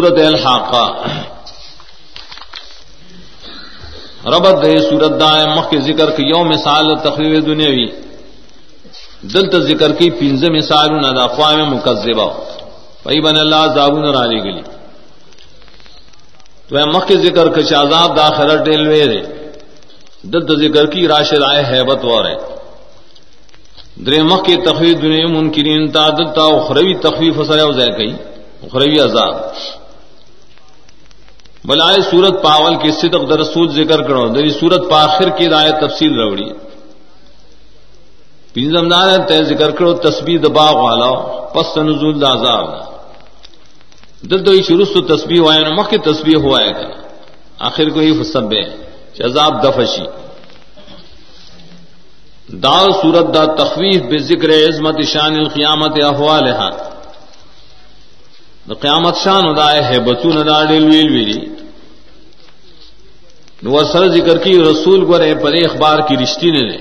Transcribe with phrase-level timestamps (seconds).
[0.00, 0.84] سورت الحاقہ۔
[4.26, 7.86] ربط دے سورت دائیں مخ کے ذکر کی یوم مثال تقریر دنیاوی۔
[9.22, 12.28] دلت ذکر کی پنز مثال ندا قوام مکذبہ۔
[13.02, 14.62] پئی بن اللہ زابون رالی گلی۔
[16.68, 19.20] تو مخ کے ذکر کے شازاب داخلہ ڈیلوے رے
[20.22, 22.34] دلت ذکر کی راشد آئے حیبت وارے
[24.04, 28.12] درے مخ کے تخویر دنیا منکرین تا دلتا اخروی تخویف سرے وزے کئی
[28.62, 29.34] اخروی عذاب۔
[31.64, 36.14] بلائے سورت پاول کی صدق در رسول ذکر کرو دری سورت پاخر کی رائے تفصیل
[36.14, 36.50] روڑی
[38.54, 41.12] پنجم دار تے ذکر کرو، تسبیح دباغ والا،
[41.54, 42.66] پس نزول دازاب
[44.30, 46.88] دل تو شروع تو تسبیح ہوا ہے مخ کی تسبیح ہوا ہے۔ گا
[47.58, 48.64] آخر کو یہ سب ہے
[49.20, 50.04] عذاب دفشی
[52.48, 56.91] دال سورت دا تخویف بے ذکر عظمت شان القیامت احوال ہاتھ
[58.80, 61.46] قیامت شان ادا ہے بچو ندا ڈیل ویل ویلی۔
[63.62, 66.76] نو سر ذکر کی رسول گورے پر اخبار کی رشتی نے نے۔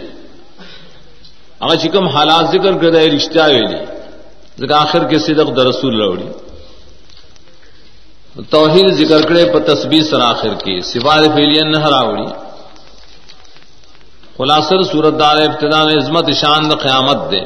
[1.60, 3.86] اگر چکم حالات ذکر کر دے رشتہ ویلی
[4.60, 6.26] ذکر آخر کے صدق در رسول روڑی
[8.50, 12.26] توحید ذکر کرے پر تسبیح سر آخر کی سفار فیلین نہ راوڑی۔
[14.38, 17.42] خلاصر صورت دار ابتدا نے عظمت شان قیامت دے۔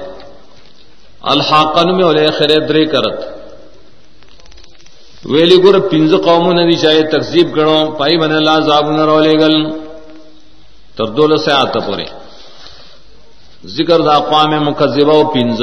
[1.21, 3.34] الحاقن میں اور خیر درے کرت۔
[5.31, 9.33] ویلی گر پنز قوم ندی چاہے تقزیب کرو پائی بن اللہ زاب نہ رو لے
[9.41, 9.55] گل
[10.95, 12.05] تردول آتا پورے۔
[13.77, 15.61] ذکر دا اقوام مکذبہ و پنز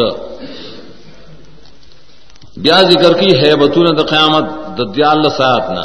[2.57, 3.51] بیا ذکر کی ہے
[3.99, 4.45] د قیامت
[4.79, 5.85] ددیال سات نہ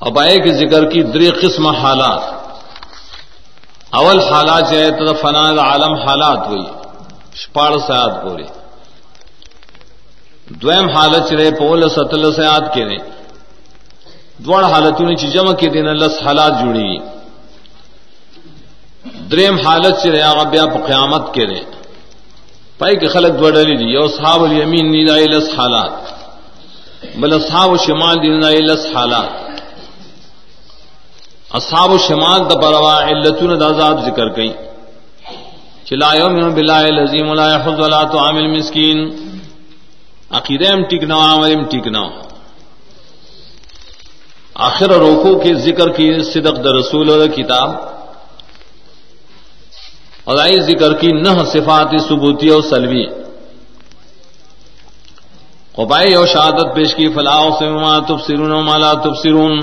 [0.00, 2.22] اب آئے کہ ذکر کی دری قسم حالات۔
[3.90, 6.64] اول حالات چاہے تو فنا عالم حالات ہوئی
[7.52, 8.46] پاڑ سات پورے۔
[10.46, 13.02] دویم حالت چرے پول ستل سے یاد کے دیں
[14.46, 16.98] دوڑ حالتوں نے جمع کے دن لس حالات جڑی
[19.30, 21.64] دریم حالت چرے آگا بیا پا قیامت کے دیں
[22.78, 25.92] پائی کے خلق دوڑلی دی یو صحاب الیمین نیدائی لس حالات.
[27.20, 29.30] بل اصحاب و شمال دی نیدائی لس حالات.
[31.58, 34.52] اصحاب و شمال دا بروا علتون دا عذاب ذکر کئی
[35.88, 38.98] چلا یوم باللہ العظیم لا یحض ولا تعامل مسکین
[40.30, 41.98] عقیدہ ٹک نہ عمل ٹک نہ
[44.54, 47.70] آخر روکو کے ذکر کی صدق در رسول اور کتاب۔
[50.26, 53.06] ادائی ذکر کی نہ صفات ثبوتی اور سلوی۔
[55.72, 59.60] قبائی اور شہادت پیش کی، فلاح سے ما تبصرون و مالا تبصرون۔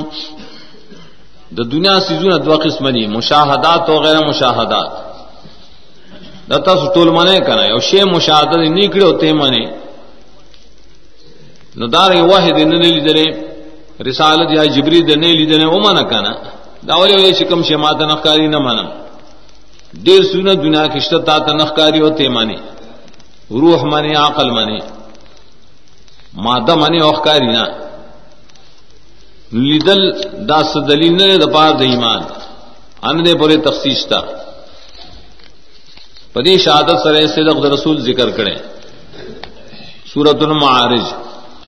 [1.58, 5.14] دا دنیا سیزون ادوا قسم دی، مشاہدات و غیر مشاہدات۔
[6.50, 9.83] دتا سٹول منے کنا او شی مشاہدت نکڑے ہوتے منے
[11.78, 13.30] نو دار واحد نه لیدلې.
[14.10, 16.32] رسالت یا جبريل نه لیدلې او معنا کنه؟
[16.88, 18.88] دا ولې ولې چې کوم شی ماته نه نخکاری نه مانم
[20.06, 22.58] ډیر سونه دنیا کې شته تا ته نه نخکاری او ته مانی
[23.50, 24.80] روح مانی عقل مانی
[26.34, 27.66] ماده مانی او ښکاری نه.
[29.52, 30.02] لیدل
[30.50, 32.22] دا س دلیل نه د پاره د ایمان.
[33.08, 34.22] ان دې پورې تخصیص تا
[36.34, 38.56] پدې شهادت سره صدق د رسول ذکر کړي
[40.14, 41.06] سورۃ المعارج.